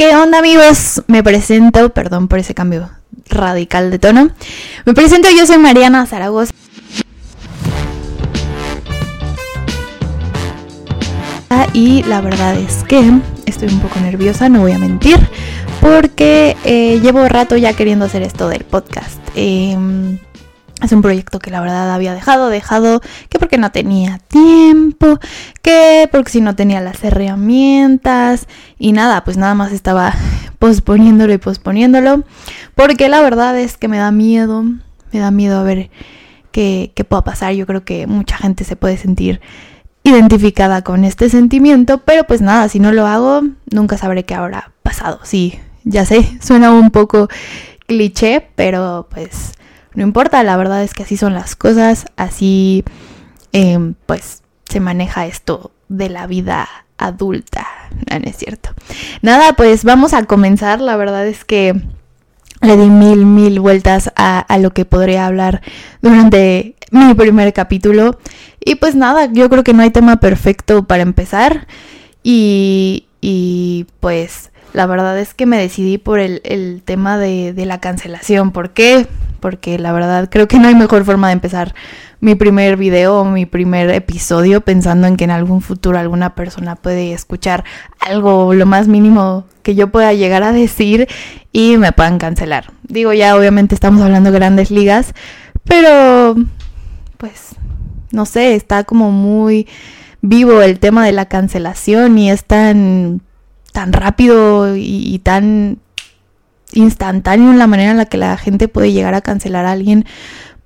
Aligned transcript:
¿Qué 0.00 0.16
onda 0.16 0.38
amigos? 0.38 1.02
Me 1.08 1.22
presento, 1.22 1.90
perdón 1.90 2.26
por 2.26 2.38
ese 2.38 2.54
cambio 2.54 2.88
radical 3.28 3.90
de 3.90 3.98
tono. 3.98 4.30
Me 4.86 4.94
presento, 4.94 5.28
yo 5.28 5.44
soy 5.44 5.58
Mariana 5.58 6.06
Zaragoza. 6.06 6.54
Y 11.74 12.02
la 12.04 12.22
verdad 12.22 12.56
es 12.56 12.82
que 12.84 13.20
estoy 13.44 13.68
un 13.68 13.80
poco 13.80 14.00
nerviosa, 14.00 14.48
no 14.48 14.60
voy 14.60 14.72
a 14.72 14.78
mentir, 14.78 15.18
porque 15.82 16.56
eh, 16.64 16.98
llevo 17.02 17.28
rato 17.28 17.58
ya 17.58 17.74
queriendo 17.74 18.06
hacer 18.06 18.22
esto 18.22 18.48
del 18.48 18.64
podcast. 18.64 19.20
Em, 19.34 20.16
es 20.82 20.92
un 20.92 21.02
proyecto 21.02 21.38
que 21.38 21.50
la 21.50 21.60
verdad 21.60 21.92
había 21.92 22.14
dejado, 22.14 22.48
dejado, 22.48 23.00
que 23.28 23.38
porque 23.38 23.58
no 23.58 23.70
tenía 23.70 24.18
tiempo, 24.28 25.18
que 25.62 26.08
porque 26.10 26.30
si 26.30 26.40
no 26.40 26.56
tenía 26.56 26.80
las 26.80 27.02
herramientas 27.04 28.46
y 28.78 28.92
nada, 28.92 29.24
pues 29.24 29.36
nada 29.36 29.54
más 29.54 29.72
estaba 29.72 30.14
posponiéndolo 30.58 31.32
y 31.32 31.38
posponiéndolo, 31.38 32.24
porque 32.74 33.08
la 33.08 33.20
verdad 33.20 33.58
es 33.58 33.76
que 33.76 33.88
me 33.88 33.98
da 33.98 34.10
miedo, 34.10 34.62
me 35.12 35.20
da 35.20 35.30
miedo 35.30 35.58
a 35.58 35.62
ver 35.62 35.90
qué, 36.52 36.92
qué 36.94 37.04
pueda 37.04 37.24
pasar. 37.24 37.54
Yo 37.54 37.66
creo 37.66 37.84
que 37.84 38.06
mucha 38.06 38.36
gente 38.36 38.64
se 38.64 38.76
puede 38.76 38.96
sentir 38.96 39.40
identificada 40.02 40.82
con 40.82 41.04
este 41.04 41.28
sentimiento, 41.28 41.98
pero 41.98 42.24
pues 42.24 42.40
nada, 42.40 42.68
si 42.68 42.80
no 42.80 42.92
lo 42.92 43.06
hago, 43.06 43.42
nunca 43.70 43.98
sabré 43.98 44.24
qué 44.24 44.34
habrá 44.34 44.72
pasado. 44.82 45.20
Sí, 45.24 45.58
ya 45.84 46.04
sé, 46.04 46.38
suena 46.40 46.72
un 46.72 46.90
poco 46.90 47.28
cliché, 47.86 48.48
pero 48.54 49.08
pues 49.10 49.52
no 49.94 50.02
importa, 50.02 50.42
la 50.42 50.56
verdad 50.56 50.82
es 50.82 50.94
que 50.94 51.02
así 51.02 51.16
son 51.16 51.34
las 51.34 51.56
cosas, 51.56 52.06
así 52.16 52.84
em, 53.52 53.94
pues 54.06 54.42
se 54.68 54.80
maneja 54.80 55.26
esto 55.26 55.72
de 55.88 56.08
la 56.08 56.26
vida 56.26 56.68
adulta, 56.98 57.66
no, 58.10 58.16
es 58.24 58.36
cierto. 58.36 58.70
Nada, 59.22 59.54
pues 59.54 59.84
vamos 59.84 60.14
a 60.14 60.24
comenzar, 60.24 60.80
la 60.80 60.96
verdad 60.96 61.26
es 61.26 61.44
que 61.44 61.74
le 62.60 62.76
di 62.76 62.90
mil, 62.90 63.24
mil 63.24 63.58
vueltas 63.58 64.12
a, 64.16 64.38
a, 64.38 64.58
lo 64.58 64.70
que 64.72 64.84
podría 64.84 65.26
hablar 65.26 65.62
durante 66.02 66.76
mi 66.90 67.14
primer 67.14 67.52
capítulo. 67.52 68.18
Y 68.62 68.74
pues 68.74 68.94
nada, 68.94 69.26
yo 69.32 69.48
creo 69.48 69.64
que 69.64 69.72
no 69.72 69.82
hay 69.82 69.90
tema 69.90 70.20
perfecto 70.20 70.84
para 70.84 71.02
empezar. 71.02 71.66
Y, 72.22 73.06
y 73.22 73.86
pues 74.00 74.50
la 74.72 74.86
verdad 74.86 75.18
es 75.18 75.34
que 75.34 75.46
me 75.46 75.58
decidí 75.58 75.98
por 75.98 76.20
el, 76.20 76.42
el 76.44 76.82
tema 76.84 77.18
de, 77.18 77.52
de, 77.52 77.66
la 77.66 77.80
cancelación. 77.80 78.52
¿Por 78.52 78.70
qué? 78.70 79.06
Porque 79.40 79.78
la 79.78 79.92
verdad 79.92 80.28
creo 80.30 80.48
que 80.48 80.58
no 80.58 80.68
hay 80.68 80.74
mejor 80.74 81.04
forma 81.04 81.28
de 81.28 81.34
empezar 81.34 81.74
mi 82.20 82.34
primer 82.34 82.76
video 82.76 83.20
o 83.20 83.24
mi 83.24 83.46
primer 83.46 83.90
episodio 83.90 84.60
pensando 84.60 85.06
en 85.06 85.16
que 85.16 85.24
en 85.24 85.30
algún 85.30 85.62
futuro 85.62 85.98
alguna 85.98 86.34
persona 86.34 86.76
puede 86.76 87.12
escuchar 87.12 87.64
algo, 87.98 88.52
lo 88.54 88.66
más 88.66 88.88
mínimo 88.88 89.44
que 89.62 89.74
yo 89.74 89.88
pueda 89.90 90.12
llegar 90.12 90.42
a 90.42 90.52
decir 90.52 91.08
y 91.52 91.78
me 91.78 91.92
puedan 91.92 92.18
cancelar. 92.18 92.72
Digo, 92.82 93.12
ya 93.12 93.36
obviamente 93.36 93.74
estamos 93.74 94.02
hablando 94.02 94.30
de 94.30 94.38
grandes 94.38 94.70
ligas, 94.70 95.14
pero 95.64 96.36
pues 97.16 97.54
no 98.12 98.26
sé, 98.26 98.54
está 98.54 98.84
como 98.84 99.10
muy 99.10 99.66
vivo 100.20 100.62
el 100.62 100.78
tema 100.78 101.06
de 101.06 101.12
la 101.12 101.26
cancelación 101.26 102.18
y 102.18 102.30
es 102.30 102.44
tan 102.44 103.22
tan 103.72 103.92
rápido 103.92 104.76
y, 104.76 104.82
y, 104.82 105.20
tan 105.20 105.78
instantáneo 106.72 107.50
en 107.50 107.58
la 107.58 107.66
manera 107.66 107.90
en 107.90 107.96
la 107.96 108.06
que 108.06 108.16
la 108.16 108.36
gente 108.36 108.68
puede 108.68 108.92
llegar 108.92 109.14
a 109.14 109.20
cancelar 109.20 109.66
a 109.66 109.72
alguien 109.72 110.04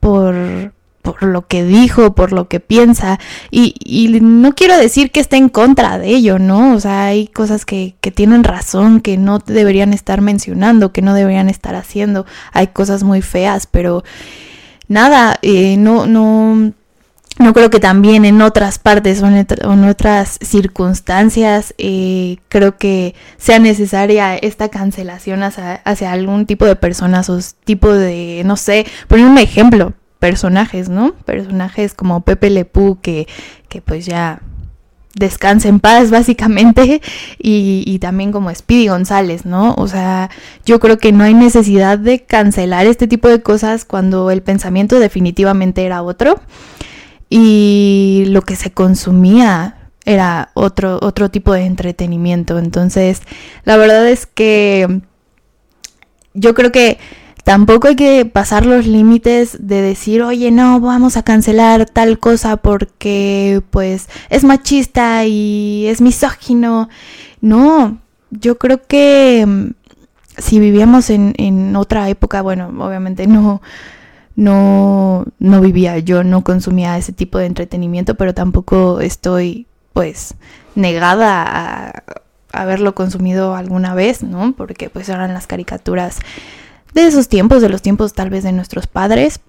por, 0.01 0.73
por 1.03 1.23
lo 1.23 1.47
que 1.47 1.65
dijo, 1.65 2.15
por 2.15 2.33
lo 2.33 2.49
que 2.49 2.61
piensa. 2.61 3.21
Y, 3.51 3.75
y, 3.85 4.21
no 4.21 4.55
quiero 4.55 4.77
decir 4.79 5.11
que 5.11 5.21
esté 5.21 5.37
en 5.37 5.49
contra 5.51 5.99
de 5.99 6.09
ello, 6.09 6.39
¿no? 6.39 6.75
O 6.75 6.81
sea, 6.81 7.07
hay 7.07 7.29
cosas 7.29 7.65
que, 7.65 7.95
que 8.01 8.11
tienen 8.11 8.43
razón, 8.43 9.01
que 9.01 9.19
no 9.19 9.39
deberían 9.39 9.93
estar 9.93 10.21
mencionando, 10.21 10.93
que 10.93 11.03
no 11.03 11.15
deberían 11.15 11.51
estar 11.51 11.75
haciendo. 11.75 12.25
Hay 12.53 12.69
cosas 12.69 13.03
muy 13.03 13.21
feas, 13.21 13.67
pero 13.67 14.03
nada, 14.89 15.39
eh, 15.43 15.77
no, 15.77 16.07
no 16.07 16.73
no 17.39 17.53
creo 17.53 17.69
que 17.69 17.81
también 17.81 18.25
en 18.25 18.41
otras 18.43 18.79
partes 18.79 19.23
o 19.23 19.27
en, 19.27 19.85
otras 19.85 20.39
circunstancias 20.41 21.75
eh, 21.79 22.37
creo 22.49 22.77
que 22.77 23.15
sea 23.39 23.59
necesaria 23.59 24.37
esta 24.37 24.69
cancelación 24.69 25.43
hacia, 25.43 25.75
hacia, 25.85 26.13
algún 26.13 26.47
tipo 26.47 26.65
de 26.65 26.77
personas 26.77 27.29
o 27.31 27.39
tipo 27.65 27.93
de, 27.93 28.43
no 28.45 28.57
sé, 28.57 28.87
poner 29.09 29.27
un 29.27 29.39
ejemplo, 29.39 29.95
personajes, 30.21 30.89
¿no? 30.89 31.13
Personajes 31.25 31.93
como 31.93 32.21
Pepe 32.21 32.51
Lepú 32.51 32.99
que, 33.03 33.27
que 33.69 33.83
pues 33.83 34.07
ya 34.07 34.41
descansa 35.17 35.69
en 35.69 35.81
paz 35.81 36.11
básicamente 36.13 37.03
y, 37.39 37.83
y, 37.85 37.99
también 37.99 38.31
como 38.31 38.55
Speedy 38.55 38.87
González, 38.87 39.45
¿no? 39.45 39.75
O 39.77 39.89
sea, 39.89 40.31
yo 40.65 40.79
creo 40.79 40.99
que 40.99 41.11
no 41.11 41.25
hay 41.25 41.35
necesidad 41.35 41.99
de 41.99 42.21
cancelar 42.23 42.87
este 42.87 43.09
tipo 43.09 43.29
de 43.29 43.43
cosas 43.43 43.85
cuando 43.85 44.31
el 44.31 44.41
pensamiento 44.43 45.01
definitivamente 45.01 45.85
era 45.85 46.03
otro 46.03 46.41
y 47.29 48.25
lo 48.29 48.43
que 48.43 48.57
se 48.57 48.73
consumía 48.73 49.91
era 50.05 50.51
otro, 50.55 50.99
otro 51.03 51.31
tipo 51.31 51.53
de 51.53 51.65
entretenimiento. 51.65 52.59
Entonces, 52.59 53.23
la 53.65 53.77
verdad 53.77 54.09
es 54.09 54.27
que 54.27 55.01
yo 56.35 56.55
creo 56.55 56.73
que 56.73 56.99
tampoco 57.45 57.89
hay 57.89 57.97
que 57.97 58.25
pasar 58.25 58.67
los 58.67 58.87
límites 58.87 59.57
de 59.61 59.83
decir, 59.83 60.23
oye, 60.23 60.51
no, 60.51 60.81
vamos 60.81 61.17
a 61.17 61.23
cancelar 61.23 61.87
tal 61.87 62.19
cosa 62.19 62.57
porque 62.57 63.63
pues 63.71 64.09
es 64.31 64.45
machista 64.45 65.25
y 65.27 65.87
es 65.87 66.01
misógino. 66.01 66.89
No, 67.41 67.99
yo 68.31 68.59
creo 68.59 68.83
que 68.87 69.45
mm, 69.47 69.71
si 70.39 70.59
vivíamos 70.59 71.11
en, 71.11 71.35
en 71.37 71.77
otra 71.77 72.09
época, 72.09 72.43
bueno, 72.43 72.73
obviamente 72.79 73.27
no, 73.27 73.63
no, 74.37 75.25
no 75.39 75.61
vivía, 75.61 75.99
yo 75.99 76.25
no 76.25 76.43
consumía 76.43 76.99
ese 76.99 77.13
tipo 77.13 77.39
de 77.39 77.47
entretenimiento, 77.47 78.17
pero 78.17 78.35
tampoco 78.35 79.01
estoy 79.01 79.67
pues 79.93 80.35
negada 80.75 81.43
a 81.43 82.05
haberlo 82.53 82.95
consumido 82.95 83.55
alguna 83.55 83.95
vez, 83.95 84.23
¿no? 84.23 84.53
Porque 84.57 84.91
pues 84.91 85.09
eran 85.09 85.35
las 85.35 85.47
caricaturas 85.47 86.19
de 86.95 87.07
esos 87.07 87.29
tiempos, 87.29 87.63
de 87.63 87.69
los 87.69 87.83
tiempos 87.83 88.13
tal 88.13 88.31
vez 88.31 88.45
de 88.45 88.53
nuestros 88.53 88.87
padres, 88.87 89.41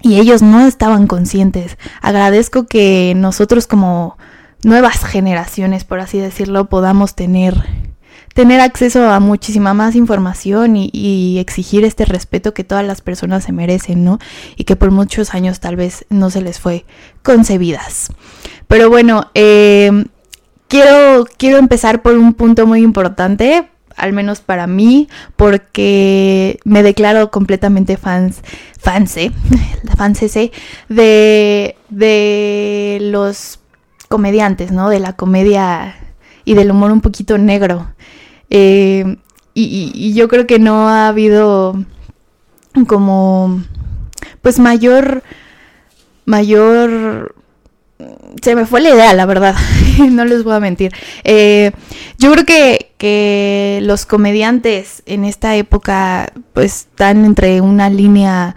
y 0.00 0.18
ellos 0.18 0.42
no 0.42 0.66
estaban 0.66 1.06
conscientes. 1.06 1.78
Agradezco 2.00 2.66
que 2.66 3.14
nosotros 3.16 3.66
como 3.66 4.16
nuevas 4.64 5.04
generaciones, 5.04 5.84
por 5.84 6.00
así 6.00 6.18
decirlo, 6.18 6.68
podamos 6.68 7.14
tener 7.14 7.54
tener 8.34 8.60
acceso 8.60 9.10
a 9.10 9.20
muchísima 9.20 9.74
más 9.74 9.94
información 9.94 10.76
y, 10.76 11.38
exigir 11.38 11.84
este 11.84 12.04
respeto 12.04 12.54
que 12.54 12.64
todas 12.64 12.84
las 12.84 13.00
personas 13.00 13.44
se 13.44 13.52
merecen, 13.52 14.04
¿no? 14.04 14.18
Y 14.56 14.64
que 14.64 14.76
por 14.76 14.90
muchos 14.90 15.34
años 15.34 15.60
tal 15.60 15.76
vez 15.76 16.04
no 16.08 16.30
se 16.30 16.40
les 16.40 16.60
fue 16.60 16.84
concebidas. 17.22 18.10
Pero 18.68 18.88
bueno, 18.88 19.30
eh, 19.34 20.04
quiero, 20.68 21.26
quiero 21.36 21.58
empezar 21.58 22.02
por 22.02 22.16
un 22.16 22.34
punto 22.34 22.66
muy 22.66 22.82
importante, 22.82 23.68
al 23.96 24.12
menos 24.12 24.40
para 24.40 24.66
mí, 24.66 25.08
porque 25.36 26.58
me 26.64 26.82
declaro 26.82 27.30
completamente 27.30 27.96
fans, 27.96 28.40
fanse, 28.78 29.32
fansese 29.96 30.52
de, 30.88 31.76
de 31.90 32.98
los 33.02 33.58
comediantes, 34.08 34.72
¿no? 34.72 34.88
De 34.88 35.00
la 35.00 35.14
comedia 35.14 35.96
y 36.44 36.54
del 36.54 36.70
humor 36.70 36.92
un 36.92 37.00
poquito 37.00 37.38
negro. 37.38 37.88
Eh, 38.54 39.16
y, 39.54 40.12
yo 40.12 40.28
creo 40.28 40.46
que 40.46 40.58
no 40.58 40.86
ha 40.88 41.08
habido 41.08 41.74
como, 42.86 43.62
pues 44.42 44.58
mayor, 44.58 45.22
mayor, 46.26 47.34
se 48.42 48.54
me 48.54 48.66
fue 48.66 48.82
la 48.82 48.90
idea, 48.90 49.14
la 49.14 49.24
verdad, 49.24 49.56
no 50.10 50.26
les 50.26 50.44
voy 50.44 50.52
a 50.52 50.60
mentir. 50.60 50.92
Eh, 51.24 51.72
yo 52.18 52.30
creo 52.32 52.44
que, 52.44 52.92
que 52.98 53.80
los 53.82 54.04
comediantes 54.04 55.02
en 55.06 55.24
esta 55.24 55.56
época, 55.56 56.30
pues 56.52 56.88
están 56.90 57.24
entre 57.24 57.62
una 57.62 57.88
línea 57.88 58.54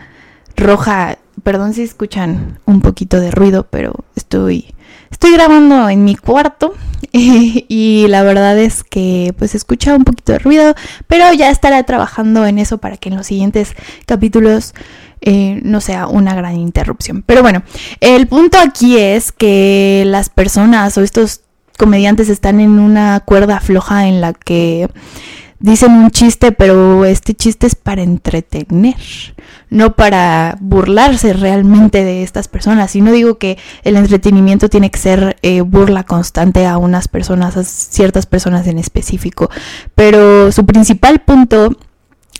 roja, 0.57 1.19
perdón 1.44 1.74
si 1.74 1.83
escuchan 1.83 2.59
un 2.65 2.81
poquito 2.81 3.21
de 3.21 3.31
ruido, 3.31 3.65
pero 3.69 3.94
estoy 4.18 4.75
Estoy 5.15 5.31
grabando 5.31 5.88
en 5.88 6.03
mi 6.03 6.15
cuarto 6.18 6.74
y 7.69 8.07
la 8.09 8.23
verdad 8.23 8.57
es 8.59 8.83
que 8.83 9.33
pues 9.38 9.56
escucha 9.56 9.95
un 9.95 10.03
poquito 10.03 10.33
de 10.33 10.39
ruido, 10.39 10.75
pero 11.07 11.31
ya 11.31 11.50
estaré 11.50 11.81
trabajando 11.83 12.45
en 12.45 12.59
eso 12.59 12.79
para 12.79 12.97
que 12.97 13.07
en 13.07 13.15
los 13.15 13.27
siguientes 13.27 13.73
capítulos 14.06 14.73
eh, 15.21 15.62
no 15.63 15.79
sea 15.79 16.07
una 16.07 16.35
gran 16.35 16.57
interrupción. 16.57 17.23
Pero 17.25 17.41
bueno, 17.41 17.63
el 18.01 18.27
punto 18.27 18.57
aquí 18.59 18.97
es 18.97 19.31
que 19.31 20.03
las 20.06 20.29
personas 20.29 20.97
o 20.97 21.01
estos 21.01 21.41
comediantes 21.77 22.27
están 22.27 22.59
en 22.59 22.79
una 22.79 23.21
cuerda 23.21 23.62
floja 23.62 24.07
en 24.07 24.19
la 24.19 24.33
que 24.33 24.89
dicen 25.60 25.92
un 25.92 26.12
chiste, 26.12 26.52
pero 26.52 27.06
este 27.06 27.34
chiste 27.34 27.68
es 27.68 27.75
para 27.75 28.04
entretener, 28.04 28.96
no 29.69 29.96
para 29.96 30.57
burlarse 30.60 31.34
realmente 31.34 32.04
de 32.04 32.24
estas 32.24 32.48
personas. 32.48 32.96
Y 32.96 33.02
no 33.02 33.12
digo 33.12 33.38
que 33.38 33.57
el 33.84 33.96
entretenimiento 33.96 34.69
tiene 34.69 34.92
que 34.92 35.00
ser 35.00 35.38
eh, 35.42 35.62
burla 35.62 36.04
constante 36.04 36.66
a 36.66 36.78
unas 36.78 37.07
personas, 37.07 37.57
a 37.57 37.63
ciertas 37.63 38.25
personas 38.25 38.68
en 38.68 38.78
específico, 38.78 39.50
pero 39.96 40.52
su 40.52 40.66
principal 40.66 41.19
punto 41.19 41.75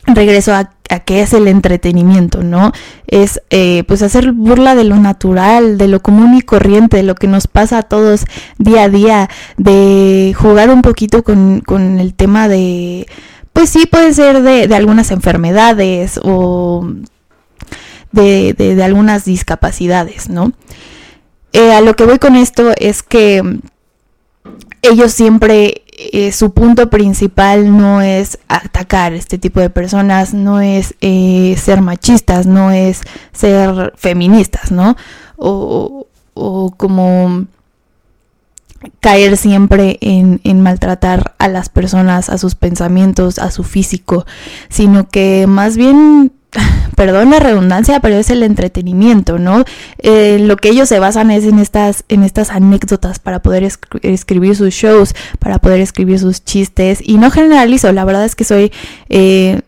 regreso 0.08 0.54
a, 0.54 0.72
a 0.90 1.00
qué 1.00 1.22
es 1.22 1.34
el 1.34 1.48
entretenimiento, 1.48 2.44
¿no? 2.44 2.72
Es 3.08 3.42
eh, 3.50 3.84
pues 3.88 4.02
hacer 4.02 4.32
burla 4.32 4.76
de 4.76 4.84
lo 4.84 4.98
natural, 4.98 5.78
de 5.78 5.88
lo 5.88 6.02
común 6.02 6.36
y 6.36 6.42
corriente, 6.42 6.98
de 6.98 7.04
lo 7.04 7.16
que 7.16 7.28
nos 7.28 7.48
pasa 7.48 7.80
a 7.80 7.84
todos 7.84 8.26
día 8.58 8.84
a 8.84 8.90
día, 8.90 9.30
de 9.58 10.34
jugar 10.38 10.70
un 10.70 10.82
poquito 10.82 11.24
con, 11.24 11.62
con 11.62 12.00
el 12.00 12.14
tema 12.14 12.48
de, 12.48 13.08
pues 13.54 13.70
sí, 13.70 13.86
puede 13.86 14.14
ser 14.14 14.42
de, 14.42 14.68
de 14.68 14.76
algunas 14.76 15.12
enfermedades 15.12 16.20
o 16.22 16.88
de, 18.12 18.54
de, 18.54 18.84
algunas 18.84 19.26
discapacidades, 19.26 20.30
¿no? 20.30 20.54
Eh, 21.54 21.74
a 21.74 21.82
lo 21.82 21.96
que 21.96 22.06
voy 22.06 22.20
con 22.20 22.36
esto 22.36 22.74
es 22.78 23.02
que 23.02 23.42
ellos 24.82 25.12
siempre 25.12 25.84
eh, 25.98 26.32
su 26.32 26.52
punto 26.52 26.90
principal 26.90 27.76
no 27.78 28.02
es 28.02 28.38
atacar 28.48 29.14
este 29.14 29.38
tipo 29.38 29.60
de 29.60 29.70
personas, 29.70 30.34
no 30.34 30.62
es 30.62 30.96
eh, 31.02 31.56
ser 31.58 31.82
machistas, 31.82 32.46
no 32.46 32.72
es 32.72 33.02
ser 33.32 33.94
feministas, 33.96 34.72
¿no? 34.72 34.96
O, 35.38 36.08
o 36.34 36.72
como 36.72 37.46
caer 39.00 39.38
siempre 39.38 39.98
en, 40.02 40.42
en, 40.44 40.62
maltratar 40.62 41.34
a 41.40 41.48
las 41.48 41.70
personas, 41.70 42.30
a 42.30 42.38
sus 42.38 42.56
pensamientos, 42.56 43.40
a 43.40 43.52
su 43.52 43.64
físico, 43.64 44.26
sino 44.70 45.08
que 45.08 45.48
más 45.48 45.78
bien 45.78 46.34
perdón 46.96 47.32
la 47.32 47.40
redundancia, 47.40 48.00
pero 48.00 48.16
es 48.16 48.30
el 48.30 48.44
entretenimiento, 48.44 49.38
¿no? 49.40 49.64
Eh, 50.00 50.38
lo 50.40 50.58
que 50.58 50.70
ellos 50.70 50.90
se 50.90 51.00
basan 51.00 51.32
es 51.32 51.46
en 51.46 51.60
estas, 51.60 52.04
en 52.10 52.24
estas 52.24 52.50
anécdotas 52.50 53.20
para 53.20 53.42
poder 53.42 53.70
escribir 54.02 54.56
sus 54.56 54.74
shows, 54.74 55.16
para 55.40 55.60
poder 55.60 55.82
escribir 55.82 56.20
sus 56.20 56.44
chistes. 56.44 57.00
Y 57.04 57.18
no 57.18 57.32
generalizo, 57.32 57.92
la 57.92 58.06
verdad 58.06 58.26
es 58.26 58.36
que 58.36 58.44
soy... 58.44 58.72
Eh, 59.10 59.62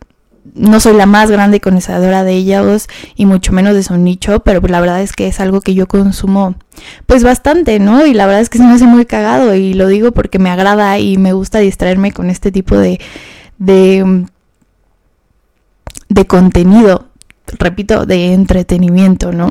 no 0.54 0.80
soy 0.80 0.94
la 0.94 1.04
más 1.04 1.30
grande 1.30 1.60
conocedora 1.60 2.24
de 2.24 2.32
ellos 2.32 2.88
y 3.14 3.26
mucho 3.26 3.52
menos 3.52 3.74
de 3.74 3.82
su 3.82 3.96
nicho, 3.96 4.40
pero 4.40 4.60
la 4.66 4.80
verdad 4.80 5.02
es 5.02 5.12
que 5.12 5.28
es 5.28 5.40
algo 5.40 5.60
que 5.60 5.74
yo 5.74 5.86
consumo 5.86 6.54
pues 7.06 7.22
bastante, 7.22 7.78
¿no? 7.78 8.06
Y 8.06 8.14
la 8.14 8.24
verdad 8.24 8.40
es 8.40 8.48
que 8.48 8.58
se 8.58 8.64
me 8.64 8.72
hace 8.72 8.86
muy 8.86 9.04
cagado 9.04 9.54
y 9.54 9.74
lo 9.74 9.86
digo 9.86 10.10
porque 10.10 10.38
me 10.38 10.50
agrada 10.50 10.98
y 10.98 11.18
me 11.18 11.34
gusta 11.34 11.58
distraerme 11.58 12.12
con 12.12 12.30
este 12.30 12.50
tipo 12.50 12.76
de, 12.78 12.98
de 13.58 14.26
de 16.08 16.26
contenido, 16.26 17.07
repito, 17.58 18.06
de 18.06 18.32
entretenimiento, 18.32 19.32
¿no? 19.32 19.50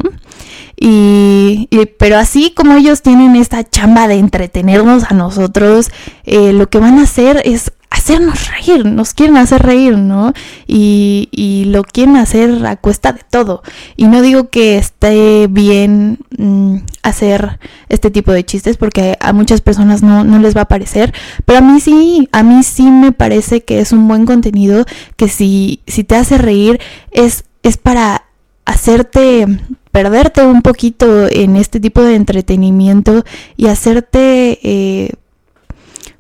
Y, 0.80 1.68
pero 1.98 2.18
así 2.18 2.52
como 2.52 2.76
ellos 2.76 3.02
tienen 3.02 3.36
esta 3.36 3.64
chamba 3.64 4.08
de 4.08 4.16
entretenernos 4.16 5.06
a 5.10 5.16
nosotros, 5.16 5.90
eh, 6.24 6.54
lo 6.54 6.70
que 6.70 6.78
van 6.78 7.00
a 7.00 7.04
hacer 7.04 7.42
es 7.46 7.72
hacernos 7.90 8.50
reír, 8.52 8.86
nos 8.86 9.14
quieren 9.14 9.38
hacer 9.38 9.64
reír, 9.64 9.98
¿no? 9.98 10.34
Y, 10.68 11.30
y, 11.32 11.66
lo 11.66 11.84
quieren 11.84 12.16
hacer 12.18 12.66
a 12.66 12.76
cuesta 12.76 13.14
de 13.14 13.22
todo. 13.30 13.64
Y 13.96 14.06
no 14.06 14.22
digo 14.22 14.50
que 14.50 14.78
esté 14.78 15.48
bien 15.48 16.20
mm, 16.38 16.78
hacer 17.02 17.60
este 17.90 18.12
tipo 18.12 18.32
de 18.32 18.46
chistes 18.46 18.78
porque 18.78 19.18
a 19.20 19.34
muchas 19.34 19.62
personas 19.62 20.04
no, 20.04 20.24
no, 20.24 20.40
les 20.40 20.56
va 20.56 20.62
a 20.62 20.68
parecer, 20.68 21.14
pero 21.46 21.60
a 21.60 21.62
mí 21.62 21.80
sí, 21.80 22.30
a 22.32 22.44
mí 22.44 22.62
sí 22.64 22.84
me 22.92 23.12
parece 23.12 23.64
que 23.64 23.80
es 23.80 23.92
un 23.92 24.08
buen 24.08 24.26
contenido 24.26 24.86
que 25.16 25.28
si, 25.28 25.82
si 25.88 26.04
te 26.04 26.16
hace 26.16 26.38
reír 26.38 26.80
es, 27.12 27.46
es 27.68 27.78
para 27.78 28.24
hacerte 28.66 29.46
perderte 29.92 30.46
un 30.46 30.62
poquito 30.62 31.28
en 31.30 31.56
este 31.56 31.80
tipo 31.80 32.02
de 32.02 32.16
entretenimiento 32.16 33.24
y 33.56 33.68
hacerte 33.68 34.60
eh, 34.62 35.14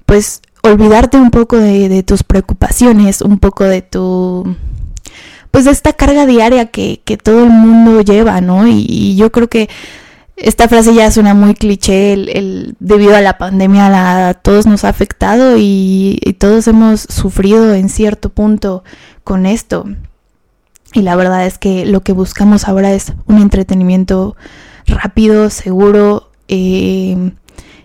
pues 0.05 0.41
olvidarte 0.63 1.17
un 1.17 1.31
poco 1.31 1.57
de, 1.57 2.03
tus 2.03 2.23
preocupaciones, 2.23 3.21
un 3.21 3.39
poco 3.39 3.63
de 3.65 3.81
tu 3.81 4.55
pues 5.51 5.65
de 5.65 5.71
esta 5.71 5.93
carga 5.93 6.25
diaria 6.25 6.67
que, 6.67 7.01
todo 7.23 7.43
el 7.43 7.49
mundo 7.49 8.01
lleva, 8.01 8.41
¿no? 8.41 8.67
Y, 8.67 9.15
yo 9.15 9.31
creo 9.31 9.47
que 9.47 9.69
esta 10.35 10.67
frase 10.67 10.93
ya 10.93 11.09
suena 11.09 11.33
muy 11.33 11.55
cliché, 11.55 12.13
el, 12.13 12.75
debido 12.79 13.15
a 13.15 13.21
la 13.21 13.37
pandemia 13.37 14.29
a 14.29 14.33
todos 14.35 14.65
nos 14.67 14.83
ha 14.83 14.89
afectado 14.89 15.55
y, 15.57 16.19
todos 16.39 16.67
hemos 16.67 17.01
sufrido 17.01 17.73
en 17.73 17.89
cierto 17.89 18.29
punto 18.29 18.83
con 19.23 19.45
esto. 19.45 19.85
Y 20.93 21.01
la 21.01 21.15
verdad 21.15 21.45
es 21.45 21.57
que 21.57 21.85
lo 21.85 22.01
que 22.01 22.13
buscamos 22.13 22.67
ahora 22.67 22.93
es 22.93 23.13
un 23.25 23.41
entretenimiento 23.41 24.35
rápido, 24.85 25.49
seguro, 25.49 26.29
eh, 26.47 27.31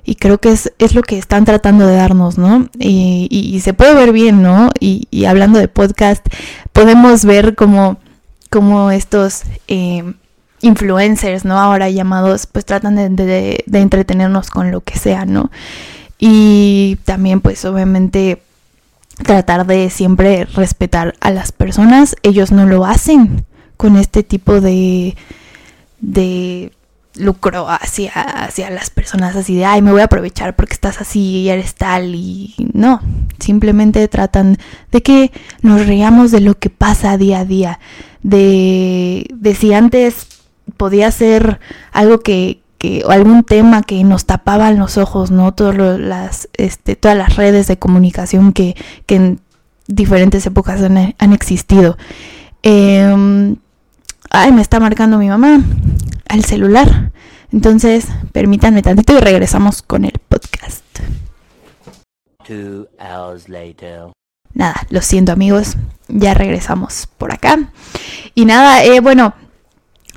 y 0.04 0.16
creo 0.16 0.38
que 0.38 0.50
es, 0.50 0.72
es, 0.78 0.94
lo 0.94 1.02
que 1.02 1.18
están 1.18 1.44
tratando 1.44 1.86
de 1.86 1.96
darnos, 1.96 2.36
¿no? 2.36 2.68
Y, 2.78 3.28
y, 3.30 3.60
se 3.60 3.72
puede 3.72 3.94
ver 3.94 4.12
bien, 4.12 4.42
¿no? 4.42 4.70
Y, 4.80 5.24
hablando 5.26 5.58
de 5.58 5.68
podcast, 5.68 6.26
podemos 6.72 7.24
ver 7.24 7.54
como, 7.54 7.98
como 8.50 8.90
estos 8.90 9.42
eh, 9.68 10.14
influencers, 10.60 11.44
¿no? 11.44 11.58
Ahora 11.58 11.88
llamados, 11.88 12.46
pues 12.46 12.64
tratan 12.64 12.96
de, 12.96 13.08
de, 13.10 13.64
de 13.64 13.80
entretenernos 13.80 14.50
con 14.50 14.72
lo 14.72 14.80
que 14.80 14.98
sea, 14.98 15.24
¿no? 15.24 15.52
Y 16.18 16.98
también, 17.04 17.40
pues 17.40 17.64
obviamente 17.64 18.42
tratar 19.24 19.66
de 19.66 19.90
siempre 19.90 20.44
respetar 20.44 21.14
a 21.20 21.30
las 21.30 21.52
personas. 21.52 22.16
Ellos 22.22 22.52
no 22.52 22.66
lo 22.66 22.84
hacen 22.84 23.44
con 23.76 23.96
este 23.96 24.22
tipo 24.22 24.60
de, 24.60 25.16
de 26.00 26.72
lucro 27.14 27.68
hacia, 27.68 28.12
hacia 28.12 28.70
las 28.70 28.90
personas 28.90 29.36
así 29.36 29.56
de, 29.56 29.64
ay, 29.64 29.82
me 29.82 29.92
voy 29.92 30.00
a 30.00 30.04
aprovechar 30.04 30.56
porque 30.56 30.74
estás 30.74 31.00
así 31.00 31.20
y 31.20 31.48
eres 31.48 31.74
tal 31.74 32.14
y 32.14 32.54
no, 32.72 33.00
simplemente 33.38 34.06
tratan 34.08 34.56
de 34.90 35.02
que 35.02 35.30
nos 35.60 35.86
reamos 35.86 36.30
de 36.30 36.40
lo 36.40 36.58
que 36.58 36.70
pasa 36.70 37.18
día 37.18 37.40
a 37.40 37.44
día, 37.44 37.80
de, 38.22 39.26
de 39.34 39.54
si 39.54 39.74
antes 39.74 40.26
podía 40.76 41.10
ser 41.10 41.60
algo 41.92 42.20
que, 42.20 42.61
que, 42.82 43.04
o 43.06 43.12
algún 43.12 43.44
tema 43.44 43.84
que 43.84 44.02
nos 44.02 44.26
tapaban 44.26 44.76
los 44.76 44.98
ojos, 44.98 45.30
¿no? 45.30 45.54
Todas 45.54 46.00
las, 46.00 46.48
este, 46.54 46.96
todas 46.96 47.16
las 47.16 47.36
redes 47.36 47.68
de 47.68 47.78
comunicación 47.78 48.52
que, 48.52 48.74
que 49.06 49.14
en 49.14 49.40
diferentes 49.86 50.44
épocas 50.46 50.82
han, 50.82 51.14
han 51.16 51.32
existido. 51.32 51.96
Eh, 52.64 53.54
ay, 54.30 54.50
me 54.50 54.62
está 54.62 54.80
marcando 54.80 55.16
mi 55.18 55.28
mamá 55.28 55.60
al 56.28 56.44
celular. 56.44 57.12
Entonces, 57.52 58.08
permítanme 58.32 58.82
tantito 58.82 59.12
y 59.12 59.20
regresamos 59.20 59.82
con 59.82 60.04
el 60.04 60.18
podcast. 60.28 60.82
Nada, 64.54 64.88
lo 64.90 65.02
siento 65.02 65.30
amigos, 65.30 65.76
ya 66.08 66.34
regresamos 66.34 67.06
por 67.16 67.32
acá. 67.32 67.58
Y 68.34 68.44
nada, 68.44 68.82
eh, 68.82 68.98
bueno, 68.98 69.34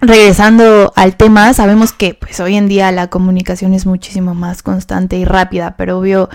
regresando 0.08 0.92
al 0.96 1.16
tema, 1.16 1.54
sabemos 1.54 1.94
que 1.94 2.14
pues 2.14 2.40
hoy 2.40 2.56
en 2.56 2.68
día 2.68 2.92
la 2.92 3.08
comunicación 3.08 3.74
es 3.74 3.86
muchísimo 3.86 4.34
más 4.34 4.64
constante 4.64 5.18
y 5.18 5.26
rápida, 5.26 5.76
pero 5.78 6.00
obvio 6.00 6.30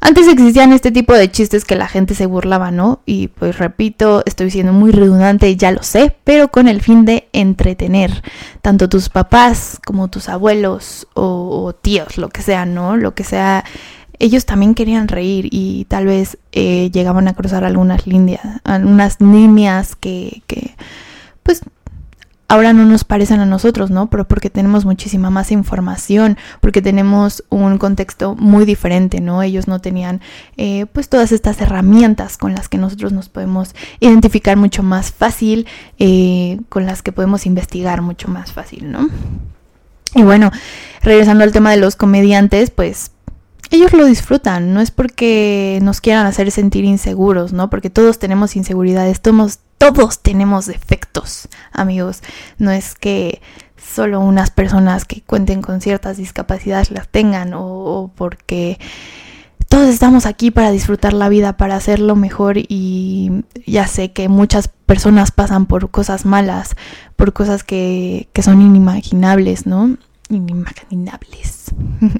antes 0.00 0.28
existían 0.28 0.72
este 0.72 0.92
tipo 0.92 1.14
de 1.14 1.30
chistes 1.30 1.64
que 1.64 1.74
la 1.74 1.88
gente 1.88 2.14
se 2.14 2.26
burlaba, 2.26 2.70
¿no? 2.70 3.00
Y 3.06 3.28
pues 3.28 3.58
repito, 3.58 4.22
estoy 4.26 4.50
siendo 4.50 4.72
muy 4.72 4.92
redundante, 4.92 5.56
ya 5.56 5.72
lo 5.72 5.82
sé, 5.82 6.16
pero 6.22 6.48
con 6.48 6.68
el 6.68 6.80
fin 6.80 7.04
de 7.04 7.28
entretener 7.32 8.22
tanto 8.62 8.88
tus 8.88 9.08
papás 9.08 9.80
como 9.84 10.08
tus 10.08 10.28
abuelos 10.28 11.08
o, 11.14 11.74
tíos, 11.74 12.18
lo 12.18 12.28
que 12.28 12.42
sea, 12.42 12.66
¿no? 12.66 12.96
Lo 12.96 13.14
que 13.14 13.24
sea 13.24 13.64
ellos 14.18 14.46
también 14.46 14.74
querían 14.74 15.08
reír 15.08 15.48
y 15.50 15.86
tal 15.86 16.06
vez 16.06 16.38
eh, 16.52 16.90
llegaban 16.92 17.28
a 17.28 17.34
cruzar 17.34 17.64
algunas 17.64 18.06
líneas, 18.06 18.60
algunas 18.64 19.20
líneas 19.20 19.96
que, 19.96 20.42
que, 20.46 20.74
pues 21.42 21.62
ahora 22.48 22.72
no 22.72 22.84
nos 22.84 23.04
parecen 23.04 23.40
a 23.40 23.46
nosotros, 23.46 23.90
¿no? 23.90 24.08
Pero 24.08 24.26
porque 24.28 24.50
tenemos 24.50 24.84
muchísima 24.84 25.30
más 25.30 25.50
información, 25.50 26.36
porque 26.60 26.82
tenemos 26.82 27.44
un 27.48 27.78
contexto 27.78 28.34
muy 28.36 28.64
diferente, 28.64 29.20
¿no? 29.20 29.42
Ellos 29.42 29.68
no 29.68 29.80
tenían 29.80 30.20
eh, 30.56 30.86
pues 30.92 31.08
todas 31.08 31.32
estas 31.32 31.60
herramientas 31.60 32.36
con 32.36 32.54
las 32.54 32.68
que 32.68 32.78
nosotros 32.78 33.12
nos 33.12 33.28
podemos 33.28 33.74
identificar 34.00 34.56
mucho 34.56 34.82
más 34.82 35.12
fácil, 35.12 35.66
eh, 35.98 36.60
con 36.68 36.86
las 36.86 37.02
que 37.02 37.12
podemos 37.12 37.46
investigar 37.46 38.02
mucho 38.02 38.28
más 38.28 38.52
fácil, 38.52 38.90
¿no? 38.90 39.08
Y 40.14 40.22
bueno, 40.22 40.50
regresando 41.02 41.44
al 41.44 41.52
tema 41.52 41.72
de 41.72 41.76
los 41.76 41.96
comediantes, 41.96 42.70
pues 42.70 43.10
ellos 43.70 43.92
lo 43.92 44.04
disfrutan, 44.04 44.72
no 44.72 44.80
es 44.80 44.90
porque 44.90 45.80
nos 45.82 46.00
quieran 46.00 46.26
hacer 46.26 46.50
sentir 46.50 46.84
inseguros, 46.84 47.52
¿no? 47.52 47.68
Porque 47.68 47.90
todos 47.90 48.18
tenemos 48.18 48.54
inseguridades, 48.56 49.20
todos, 49.20 49.58
todos 49.78 50.20
tenemos 50.20 50.66
defectos, 50.66 51.48
amigos. 51.72 52.22
No 52.58 52.70
es 52.70 52.94
que 52.94 53.40
solo 53.76 54.20
unas 54.20 54.50
personas 54.50 55.04
que 55.04 55.22
cuenten 55.22 55.62
con 55.62 55.80
ciertas 55.80 56.16
discapacidades 56.16 56.90
las 56.90 57.08
tengan 57.08 57.52
o, 57.54 58.10
porque 58.14 58.78
todos 59.68 59.88
estamos 59.88 60.26
aquí 60.26 60.50
para 60.50 60.70
disfrutar 60.70 61.12
la 61.12 61.28
vida, 61.28 61.56
para 61.56 61.76
hacerlo 61.76 62.16
mejor 62.16 62.56
y 62.56 63.44
ya 63.66 63.86
sé 63.86 64.12
que 64.12 64.28
muchas 64.28 64.68
personas 64.68 65.30
pasan 65.30 65.66
por 65.66 65.90
cosas 65.90 66.24
malas, 66.24 66.76
por 67.16 67.32
cosas 67.32 67.64
que, 67.64 68.28
que 68.32 68.42
son 68.42 68.62
inimaginables, 68.62 69.66
¿no? 69.66 69.96
Inimaginables. 70.28 71.66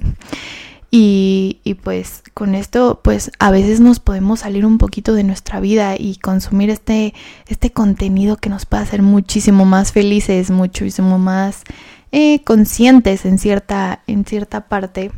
y, 0.91 1.61
y 1.65 1.75
pues 1.75 2.23
con 2.35 2.55
esto, 2.55 3.01
pues 3.03 3.31
a 3.39 3.51
veces 3.51 3.81
nos 3.81 4.01
podemos 4.01 4.41
salir 4.41 4.65
un 4.65 4.79
poquito 4.79 5.15
de 5.15 5.25
nuestra 5.25 5.61
vida 5.61 5.97
y 5.99 6.17
consumir 6.17 6.71
este, 6.71 7.15
este 7.49 7.73
contenido 7.73 8.37
que 8.37 8.51
nos 8.51 8.67
puede 8.67 8.85
hacer 8.85 9.03
muchísimo 9.03 9.65
más 9.65 9.93
felices, 9.93 10.51
muchísimo 10.51 11.19
más 11.19 11.65
eh, 12.13 12.43
conscientes 12.45 13.25
en 13.27 13.39
cierta, 13.39 14.03
en 14.07 14.25
cierta 14.25 14.69
parte 14.69 15.11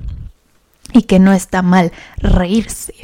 y 0.93 1.03
que 1.03 1.19
no 1.19 1.33
está 1.33 1.63
mal 1.63 1.93
reírse. 2.17 2.95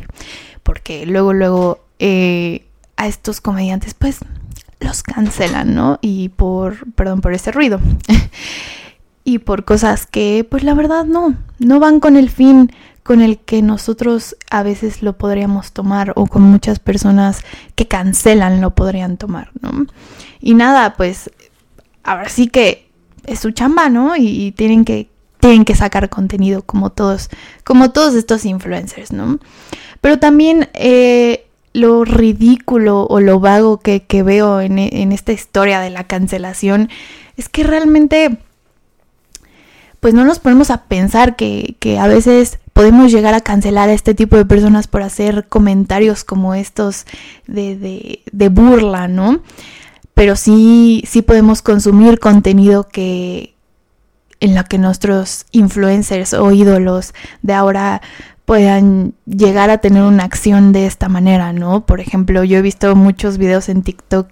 Porque 0.63 1.05
luego, 1.07 1.33
luego 1.33 1.85
eh, 1.99 2.65
a 2.97 3.07
estos 3.07 3.41
comediantes 3.41 3.95
pues 3.95 4.19
los 4.81 5.03
cancelan, 5.03 5.75
¿no? 5.75 5.99
Y 6.01 6.31
por, 6.31 6.93
perdón 6.95 7.21
por 7.21 7.35
ese 7.35 7.53
ruido. 7.53 7.81
y 9.25 9.39
por 9.39 9.65
cosas 9.65 10.07
que 10.07 10.47
pues 10.49 10.63
la 10.63 10.75
verdad 10.75 11.05
no, 11.05 11.35
no 11.59 11.81
van 11.81 11.99
con 12.01 12.17
el 12.17 12.31
fin 12.31 12.71
con 13.05 13.21
el 13.21 13.39
que 13.39 13.61
nosotros 13.61 14.35
a 14.51 14.63
veces 14.63 15.03
lo 15.03 15.19
podríamos 15.19 15.73
tomar 15.73 16.13
o 16.17 16.27
con 16.27 16.43
muchas 16.43 16.79
personas 16.79 17.43
que 17.75 17.87
cancelan 17.87 18.63
lo 18.63 18.75
podrían 18.75 19.19
tomar, 19.19 19.51
¿no? 19.61 19.87
Y 20.41 20.55
nada, 20.55 20.95
pues 20.95 21.31
ahora 22.03 22.31
sí 22.31 22.49
que 22.49 22.89
es 23.27 23.41
su 23.41 23.51
chamba, 23.51 23.91
¿no? 23.91 24.17
Y, 24.17 24.53
tienen 24.53 24.85
que 24.85 25.09
tienen 25.39 25.67
que 25.67 25.75
sacar 25.75 26.09
contenido 26.09 26.63
como 26.63 26.91
todos, 26.91 27.29
como 27.65 27.91
todos 27.91 28.15
estos 28.15 28.47
influencers, 28.47 29.13
¿no? 29.13 29.39
Pero 30.01 30.19
también 30.19 30.71
eh, 30.73 31.47
lo 31.75 32.07
ridículo 32.07 33.07
o 33.11 33.21
lo 33.21 33.39
vago 33.41 33.81
que, 33.81 34.01
veo 34.23 34.63
en, 34.63 34.79
en, 34.79 35.13
esta 35.13 35.33
historia 35.33 35.81
de 35.81 35.91
la 35.91 36.05
cancelación 36.05 36.89
es 37.37 37.51
que 37.51 37.65
realmente, 37.65 38.39
pues 40.05 40.13
no 40.13 40.27
nos 40.27 40.39
ponemos 40.39 40.71
a 40.71 40.83
pensar 40.83 41.35
que, 41.35 41.77
que 41.81 41.99
a 41.99 42.07
veces 42.07 42.59
podemos 42.75 43.11
llegar 43.11 43.33
a 43.33 43.41
cancelar 43.41 43.89
a 43.89 43.95
este 43.95 44.13
tipo 44.13 44.37
de 44.37 44.45
personas 44.45 44.87
por 44.87 45.01
hacer 45.01 45.47
comentarios 45.49 46.25
como 46.25 46.55
estos 46.55 47.07
de, 47.47 47.75
de, 47.79 48.23
de 48.31 48.49
burla, 48.51 49.09
¿no? 49.09 49.41
Pero 50.13 50.37
sí, 50.37 51.03
sí 51.09 51.23
podemos 51.23 51.63
consumir 51.63 52.19
contenido 52.19 52.87
que, 52.87 53.55
en 54.41 54.55
la 54.55 54.65
que 54.65 54.77
nuestros 54.77 55.47
influencers 55.53 56.35
o 56.35 56.53
ídolos 56.53 57.15
de 57.41 57.55
ahora 57.55 58.03
puedan 58.45 59.15
llegar 59.25 59.71
a 59.71 59.79
tener 59.79 60.03
una 60.03 60.25
acción 60.25 60.73
de 60.73 60.85
esta 60.85 61.09
manera, 61.09 61.55
¿no? 61.55 61.87
Por 61.87 62.01
ejemplo, 62.01 62.45
yo 62.45 62.59
he 62.59 62.63
visto 62.63 62.95
muchos 62.95 63.39
videos 63.39 63.71
en 63.71 63.83
TikTok 63.83 64.29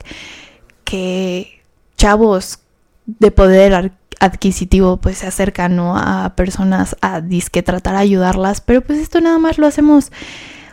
que 0.84 1.62
chavos 1.96 2.58
de 3.06 3.30
poder 3.30 3.92
adquisitivo 4.22 4.96
pues 4.98 5.18
se 5.18 5.26
acercan 5.26 5.76
¿no? 5.76 5.96
a 5.96 6.34
personas 6.36 6.96
a 7.00 7.20
disque 7.20 7.62
tratar 7.62 7.94
de 7.94 8.00
ayudarlas, 8.00 8.60
pero 8.60 8.80
pues 8.80 8.98
esto 8.98 9.20
nada 9.20 9.38
más 9.38 9.58
lo 9.58 9.66
hacemos 9.66 10.12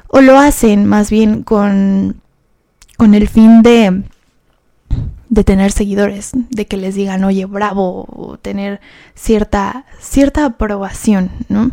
o 0.07 0.21
lo 0.21 0.37
hacen 0.37 0.85
más 0.85 1.09
bien 1.09 1.43
con, 1.43 2.21
con 2.97 3.13
el 3.13 3.27
fin 3.27 3.61
de 3.61 4.03
de 5.29 5.43
tener 5.43 5.71
seguidores, 5.71 6.31
de 6.33 6.65
que 6.65 6.75
les 6.75 6.95
digan, 6.95 7.23
oye, 7.23 7.45
bravo, 7.45 8.05
o 8.09 8.37
tener 8.37 8.81
cierta, 9.13 9.85
cierta 9.99 10.45
aprobación, 10.45 11.29
¿no? 11.47 11.71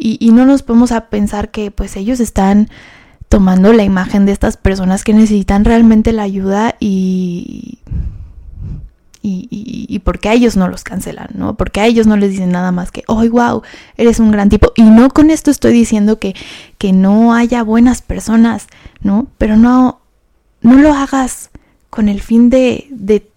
Y, 0.00 0.30
no 0.30 0.46
nos 0.46 0.62
podemos 0.62 0.92
a 0.92 1.06
pensar 1.08 1.50
que 1.50 1.72
pues 1.72 1.96
ellos 1.96 2.20
están 2.20 2.68
tomando 3.28 3.72
la 3.72 3.82
imagen 3.82 4.26
de 4.26 4.32
estas 4.32 4.56
personas 4.56 5.02
que 5.02 5.12
necesitan 5.12 5.64
realmente 5.64 6.12
la 6.12 6.22
ayuda 6.22 6.76
y, 6.78 7.80
y, 9.22 9.48
y, 9.50 9.98
porque 10.00 10.28
a 10.28 10.32
ellos 10.32 10.56
no 10.56 10.68
los 10.68 10.84
cancelan, 10.84 11.28
¿no? 11.34 11.54
Porque 11.56 11.80
a 11.80 11.86
ellos 11.86 12.06
no 12.06 12.16
les 12.16 12.30
dicen 12.30 12.50
nada 12.50 12.72
más 12.72 12.90
que, 12.90 13.02
oh, 13.06 13.26
wow, 13.28 13.62
eres 13.96 14.20
un 14.20 14.30
gran 14.30 14.48
tipo. 14.48 14.72
Y 14.76 14.82
no 14.82 15.10
con 15.10 15.30
esto 15.30 15.50
estoy 15.50 15.72
diciendo 15.72 16.18
que, 16.18 16.34
que 16.78 16.92
no 16.92 17.34
haya 17.34 17.62
buenas 17.62 18.02
personas, 18.02 18.66
¿no? 19.00 19.26
Pero 19.38 19.56
no, 19.56 20.00
no 20.62 20.74
lo 20.78 20.94
hagas 20.94 21.50
con 21.90 22.08
el 22.08 22.20
fin 22.20 22.50
de, 22.50 22.86
de 22.90 23.28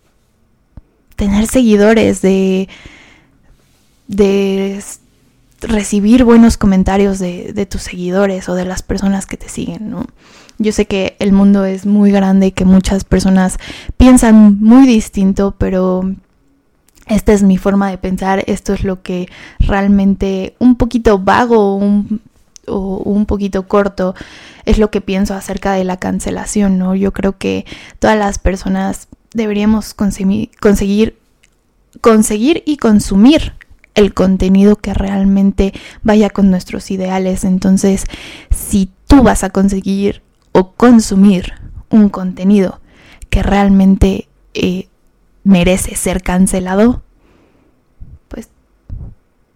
tener 1.16 1.48
seguidores, 1.48 2.22
de, 2.22 2.70
de 4.08 4.84
recibir 5.62 6.24
buenos 6.24 6.58
comentarios 6.58 7.20
de, 7.20 7.54
de, 7.54 7.66
tus 7.66 7.84
seguidores 7.84 8.50
o 8.50 8.56
de 8.56 8.66
las 8.66 8.82
personas 8.82 9.26
que 9.26 9.38
te 9.38 9.50
siguen, 9.50 9.90
¿no? 9.90 10.06
Yo 10.62 10.72
sé 10.72 10.86
que 10.86 11.16
el 11.18 11.32
mundo 11.32 11.66
es 11.66 11.88
muy 11.88 12.12
grande 12.12 12.48
y 12.48 12.52
que 12.52 12.66
muchas 12.66 13.04
personas 13.04 13.58
piensan 13.98 14.60
muy 14.60 14.86
distinto, 14.86 15.56
pero 15.58 16.14
esta 17.08 17.34
es 17.34 17.42
mi 17.42 17.58
forma 17.58 17.90
de 17.90 17.98
pensar, 17.98 18.44
esto 18.46 18.74
es 18.74 18.84
lo 18.84 19.02
que 19.02 19.28
realmente 19.60 20.56
un 20.60 20.76
poquito 20.76 21.18
vago 21.18 21.80
o 22.68 22.98
un 22.98 23.26
poquito 23.26 23.68
corto 23.68 24.14
es 24.66 24.78
lo 24.78 24.92
que 24.92 25.02
pienso 25.02 25.34
acerca 25.34 25.74
de 25.74 25.84
la 25.84 25.98
cancelación, 25.98 26.78
¿no? 26.78 26.94
Yo 26.94 27.12
creo 27.12 27.40
que 27.40 27.66
todas 27.98 28.18
las 28.18 28.38
personas 28.38 29.08
deberíamos 29.34 29.96
conseguir, 29.96 30.52
conseguir 30.60 31.16
y 32.68 32.78
consumir 32.78 33.54
el 33.96 34.14
contenido 34.14 34.76
que 34.76 34.94
realmente 34.94 35.74
vaya 36.04 36.30
con 36.30 36.52
nuestros 36.52 36.92
ideales. 36.92 37.46
Entonces, 37.46 38.06
si 38.52 38.92
tú 39.08 39.24
vas 39.24 39.44
a 39.44 39.50
conseguir 39.50 40.22
o 40.52 40.72
consumir 40.74 41.54
un 41.90 42.10
contenido 42.10 42.82
que 43.30 43.44
realmente 43.44 44.28
eh, 44.54 44.88
merece 45.44 45.96
ser 45.96 46.22
cancelado, 46.22 47.02
pues 48.28 48.50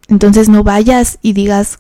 entonces 0.08 0.50
no 0.50 0.64
vayas 0.64 1.20
y 1.22 1.34
digas 1.34 1.80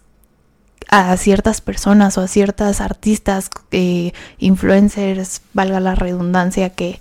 a 0.90 1.16
ciertas 1.18 1.62
personas 1.62 2.18
o 2.18 2.22
a 2.22 2.28
ciertas 2.28 2.82
artistas, 2.82 3.50
eh, 3.72 4.12
influencers, 4.38 5.42
valga 5.54 5.80
la 5.80 5.96
redundancia, 5.96 6.70
que, 6.70 7.00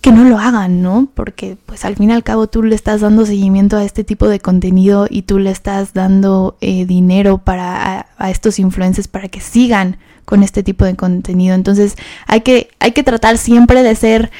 que 0.00 0.12
no 0.12 0.24
lo 0.24 0.38
hagan, 0.38 0.80
¿no? 0.82 1.08
Porque 1.14 1.56
pues 1.66 1.84
al 1.84 1.96
fin 1.96 2.10
y 2.10 2.12
al 2.12 2.22
cabo 2.22 2.46
tú 2.46 2.62
le 2.62 2.74
estás 2.74 3.00
dando 3.00 3.26
seguimiento 3.26 3.76
a 3.76 3.84
este 3.84 4.04
tipo 4.04 4.28
de 4.28 4.40
contenido 4.40 5.06
y 5.10 5.22
tú 5.22 5.38
le 5.38 5.50
estás 5.50 5.92
dando 5.92 6.56
eh, 6.60 6.86
dinero 6.86 7.38
para 7.38 8.06
a, 8.16 8.30
estos 8.30 8.58
influencers 8.58 9.08
para 9.08 9.28
que 9.28 9.40
sigan 9.40 9.98
con 10.28 10.42
este 10.42 10.62
tipo 10.62 10.84
de 10.84 10.94
contenido. 10.94 11.54
Entonces 11.54 11.96
hay 12.26 12.42
que, 12.42 12.68
hay 12.80 12.92
que 12.92 13.02
tratar 13.02 13.38
siempre 13.38 13.82
de 13.82 13.94
ser 13.94 14.30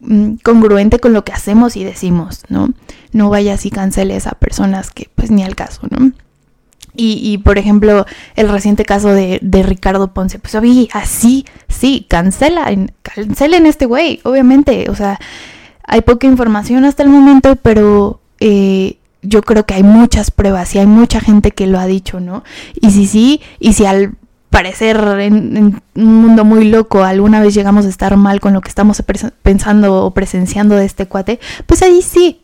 mm, 0.00 0.38
congruente 0.42 0.98
con 0.98 1.12
lo 1.12 1.24
que 1.24 1.30
hacemos 1.30 1.76
y 1.76 1.84
decimos, 1.84 2.42
¿no? 2.48 2.70
No 3.12 3.30
vayas 3.30 3.64
y 3.64 3.70
canceles 3.70 4.26
a 4.26 4.32
personas 4.32 4.90
que 4.90 5.08
pues 5.14 5.30
ni 5.30 5.44
al 5.44 5.54
caso, 5.54 5.82
¿no? 5.90 6.10
Y, 7.00 7.38
por 7.38 7.58
ejemplo, 7.58 8.06
el 8.34 8.48
reciente 8.48 8.84
caso 8.84 9.10
de, 9.10 9.38
Ricardo 9.62 10.12
Ponce, 10.12 10.40
pues 10.40 10.56
oye, 10.56 10.88
así, 10.92 11.44
sí, 11.68 12.04
cancela, 12.08 12.66
cancelen 13.02 13.66
este 13.66 13.86
güey, 13.86 14.18
obviamente. 14.24 14.90
O 14.90 14.96
sea, 14.96 15.20
hay 15.84 16.00
poca 16.00 16.26
información 16.26 16.84
hasta 16.84 17.04
el 17.04 17.08
momento, 17.08 17.54
pero 17.54 18.20
eh, 18.40 18.96
yo 19.22 19.42
creo 19.42 19.64
que 19.64 19.74
hay 19.74 19.84
muchas 19.84 20.32
pruebas 20.32 20.74
y 20.74 20.80
hay 20.80 20.86
mucha 20.86 21.20
gente 21.20 21.52
que 21.52 21.68
lo 21.68 21.78
ha 21.78 21.86
dicho, 21.86 22.18
¿no? 22.18 22.42
Y 22.80 22.90
si 22.90 23.06
sí, 23.06 23.40
y 23.60 23.74
si 23.74 23.86
al 23.86 24.16
parecer 24.50 24.96
en, 25.20 25.80
un 25.94 26.14
mundo 26.14 26.44
muy 26.44 26.68
loco 26.68 27.04
alguna 27.04 27.40
vez 27.40 27.54
llegamos 27.54 27.86
a 27.86 27.88
estar 27.88 28.16
mal 28.16 28.40
con 28.40 28.54
lo 28.54 28.60
que 28.60 28.68
estamos 28.68 29.02
pensando 29.42 30.04
o 30.04 30.12
presenciando 30.12 30.76
de 30.76 30.84
este 30.84 31.06
cuate, 31.06 31.38
pues 31.66 31.82
ahí 31.82 32.02
sí, 32.02 32.40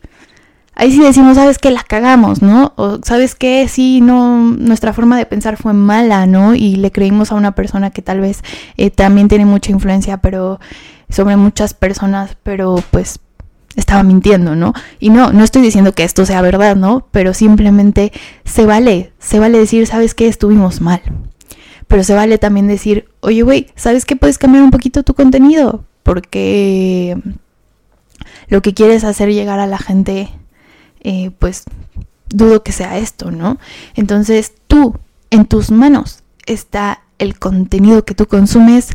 ahí 0.75 0.91
sí 0.91 0.99
decimos, 1.01 1.35
sabes 1.35 1.57
que 1.57 1.71
la 1.71 1.83
cagamos, 1.83 2.41
¿no? 2.41 2.73
O 2.75 2.99
sabes 3.03 3.35
que 3.35 3.67
sí, 3.67 4.01
no, 4.01 4.37
nuestra 4.37 4.93
forma 4.93 5.17
de 5.17 5.25
pensar 5.25 5.57
fue 5.57 5.73
mala, 5.73 6.25
¿no? 6.25 6.53
Y 6.53 6.75
le 6.75 6.91
creímos 6.91 7.31
a 7.31 7.35
una 7.35 7.53
persona 7.53 7.89
que 7.89 8.01
tal 8.01 8.19
vez 8.19 8.43
eh, 8.77 8.91
también 8.91 9.27
tiene 9.27 9.45
mucha 9.45 9.71
influencia, 9.71 10.17
pero 10.17 10.59
sobre 11.09 11.37
muchas 11.37 11.73
personas, 11.73 12.37
pero 12.43 12.75
pues 12.91 13.19
estaba 13.75 14.03
mintiendo, 14.03 14.55
¿no? 14.55 14.73
Y 14.99 15.09
no, 15.09 15.33
no 15.33 15.43
estoy 15.43 15.61
diciendo 15.61 15.93
que 15.93 16.03
esto 16.03 16.25
sea 16.25 16.41
verdad, 16.41 16.75
¿no? 16.75 17.07
Pero 17.11 17.33
simplemente 17.33 18.11
se 18.43 18.65
vale, 18.65 19.13
se 19.19 19.39
vale 19.39 19.57
decir, 19.57 19.87
sabes 19.87 20.13
que 20.13 20.27
estuvimos 20.27 20.81
mal. 20.81 21.01
Pero 21.87 22.03
se 22.03 22.13
vale 22.13 22.37
también 22.37 22.67
decir, 22.67 23.09
oye, 23.19 23.43
güey, 23.43 23.67
¿sabes 23.75 24.05
que 24.05 24.15
puedes 24.15 24.37
cambiar 24.37 24.63
un 24.63 24.71
poquito 24.71 25.03
tu 25.03 25.13
contenido? 25.13 25.85
Porque 26.03 27.17
lo 28.47 28.61
que 28.61 28.73
quieres 28.73 29.03
hacer 29.03 29.31
llegar 29.31 29.59
a 29.59 29.67
la 29.67 29.77
gente 29.77 30.29
eh, 31.07 31.29
pues 31.37 31.65
dudo 32.29 32.63
que 32.63 32.71
sea 32.71 32.97
esto, 32.97 33.29
¿no? 33.29 33.59
Entonces 33.93 34.53
tú, 34.67 34.95
en 35.29 35.45
tus 35.45 35.69
manos 35.69 36.23
está 36.47 37.03
el 37.19 37.37
contenido 37.37 38.05
que 38.05 38.15
tú 38.15 38.25
consumes, 38.25 38.89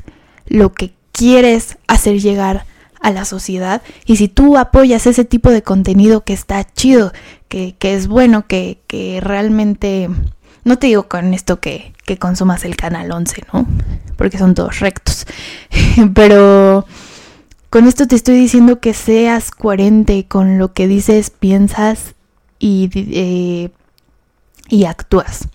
lo 0.47 0.73
que 0.73 0.93
quieres 1.13 1.79
hacer 1.87 2.21
llegar 2.21 2.67
a 3.01 3.13
la 3.13 3.25
sociedad 3.25 3.81
y 4.07 4.17
si 4.17 4.27
tú 4.27 4.59
apoyas 4.59 5.07
ese 5.07 5.25
tipo 5.25 5.51
de 5.51 5.63
contenido 5.63 6.25
que 6.25 6.33
está 6.33 6.65
chido, 6.65 7.13
que, 7.47 7.77
es 7.81 8.09
bueno, 8.09 8.49
que, 8.49 8.81
que 8.89 9.21
realmente 9.21 10.09
No 10.65 10.79
te 10.79 10.89
digo 10.89 11.09
con 11.09 11.33
esto 11.35 11.61
que, 11.61 11.93
que 12.05 12.19
consumas 12.19 12.65
el 12.65 12.77
canal 12.77 13.11
11, 13.11 13.45
¿no? 13.53 13.67
Porque 14.17 14.39
son 14.39 14.55
todos 14.55 14.81
rectos. 14.81 15.27
Pero 16.15 16.87
con 17.71 17.87
esto 17.87 18.07
te 18.07 18.17
estoy 18.17 18.35
diciendo 18.35 18.81
que 18.81 18.95
seas 18.95 19.51
coherente 19.51 20.27
con 20.27 20.59
lo 20.59 20.73
que 20.73 20.89
dices, 20.89 21.31
piensas 21.31 22.15
y, 22.59 22.91
eh, 22.95 23.71
y 24.69 24.85
actúas. 24.85 25.49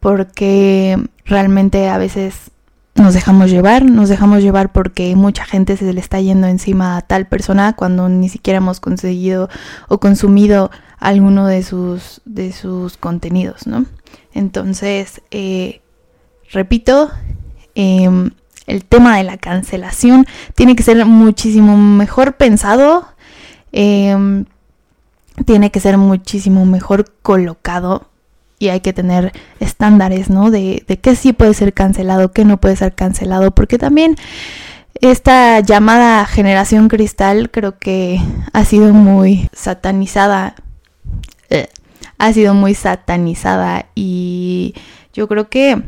Porque 0.00 0.98
realmente 1.24 1.88
a 1.88 1.98
veces 1.98 2.50
nos 2.94 3.14
dejamos 3.14 3.50
llevar, 3.50 3.84
nos 3.84 4.08
dejamos 4.08 4.42
llevar 4.42 4.72
porque 4.72 5.16
mucha 5.16 5.44
gente 5.44 5.76
se 5.76 5.92
le 5.92 6.00
está 6.00 6.20
yendo 6.20 6.46
encima 6.46 6.96
a 6.96 7.02
tal 7.02 7.26
persona 7.26 7.74
cuando 7.74 8.08
ni 8.08 8.28
siquiera 8.28 8.58
hemos 8.58 8.80
conseguido 8.80 9.48
o 9.88 9.98
consumido 9.98 10.70
alguno 10.98 11.46
de 11.46 11.62
sus, 11.62 12.22
de 12.24 12.52
sus 12.52 12.96
contenidos, 12.96 13.66
¿no? 13.66 13.84
Entonces, 14.32 15.22
eh, 15.30 15.80
repito, 16.50 17.10
eh, 17.74 18.30
el 18.66 18.84
tema 18.84 19.16
de 19.16 19.24
la 19.24 19.36
cancelación 19.36 20.26
tiene 20.54 20.76
que 20.76 20.82
ser 20.82 21.04
muchísimo 21.04 21.76
mejor 21.76 22.36
pensado, 22.36 23.06
em, 23.72 24.44
tiene 25.44 25.70
que 25.70 25.80
ser 25.80 25.98
muchísimo 25.98 26.64
mejor 26.64 27.12
colocado 27.22 28.08
y 28.58 28.68
hay 28.68 28.80
que 28.80 28.92
tener 28.92 29.32
estándares, 29.60 30.30
¿no? 30.30 30.50
De, 30.50 30.84
qué 31.02 31.16
sí 31.16 31.32
puede 31.32 31.54
ser 31.54 31.72
cancelado, 31.72 32.32
qué 32.32 32.44
no 32.44 32.58
puede 32.58 32.76
ser 32.76 32.94
cancelado, 32.94 33.50
porque 33.50 33.78
también 33.78 34.16
esta 35.00 35.60
llamada 35.60 36.24
generación 36.26 36.88
cristal 36.88 37.50
creo 37.50 37.78
que 37.78 38.20
ha 38.52 38.64
sido 38.64 38.92
muy 38.92 39.48
satanizada, 39.52 40.54
eh, 41.50 41.68
ha 42.18 42.32
sido 42.32 42.54
muy 42.54 42.74
satanizada 42.74 43.86
y 43.94 44.74
yo 45.12 45.28
creo 45.28 45.48
que 45.48 45.82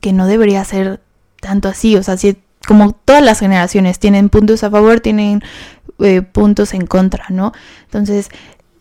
que 0.00 0.12
no 0.12 0.26
debería 0.26 0.64
ser 0.64 1.00
tanto 1.40 1.68
así, 1.68 1.96
o 1.96 2.02
sea, 2.02 2.16
si 2.16 2.36
como 2.66 2.92
todas 2.92 3.22
las 3.22 3.40
generaciones 3.40 3.98
tienen 3.98 4.28
puntos 4.28 4.62
a 4.64 4.70
favor, 4.70 5.00
tienen 5.00 5.42
eh, 6.00 6.22
puntos 6.22 6.74
en 6.74 6.86
contra, 6.86 7.26
¿no? 7.30 7.52
Entonces, 7.84 8.28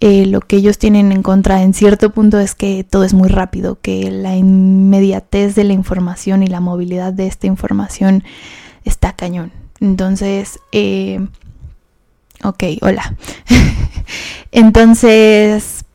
eh, 0.03 0.25
lo 0.25 0.41
que 0.41 0.55
ellos 0.55 0.79
tienen 0.79 1.11
en 1.11 1.21
contra 1.21 1.61
en 1.61 1.75
cierto 1.75 2.09
punto 2.09 2.39
es 2.39 2.55
que 2.55 2.83
todo 2.83 3.03
es 3.03 3.13
muy 3.13 3.29
rápido, 3.29 3.79
que 3.79 4.09
la 4.09 4.35
inmediatez 4.35 5.53
de 5.53 5.63
la 5.63 5.73
información 5.73 6.41
y 6.41 6.47
la 6.47 6.59
movilidad 6.59 7.13
de 7.13 7.27
esta 7.27 7.45
información 7.45 8.23
está 8.83 9.13
cañón. 9.13 9.51
Entonces, 9.79 10.59
eh, 10.71 11.19
ok, 12.43 12.63
hola. 12.81 13.15
Entonces, 14.51 15.85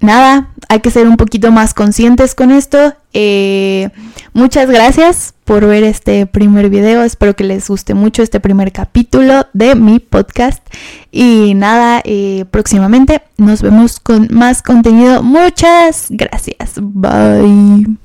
nada, 0.00 0.48
hay 0.68 0.80
que 0.80 0.90
ser 0.90 1.06
un 1.06 1.16
poquito 1.16 1.50
más 1.52 1.74
conscientes 1.74 2.34
con 2.34 2.50
esto. 2.50 2.94
Eh, 3.12 3.88
muchas 4.32 4.68
gracias 4.68 5.34
por 5.44 5.66
ver 5.66 5.84
este 5.84 6.26
primer 6.26 6.68
video. 6.68 7.02
Espero 7.02 7.34
que 7.34 7.44
les 7.44 7.68
guste 7.68 7.94
mucho 7.94 8.22
este 8.22 8.40
primer 8.40 8.72
capítulo 8.72 9.46
de 9.52 9.74
mi 9.74 9.98
podcast. 10.00 10.62
Y 11.12 11.54
nada, 11.54 12.02
eh, 12.04 12.44
próximamente 12.50 13.22
nos 13.38 13.62
vemos 13.62 14.00
con 14.00 14.28
más 14.30 14.62
contenido. 14.62 15.22
Muchas 15.22 16.08
gracias. 16.10 16.74
Bye. 16.76 17.96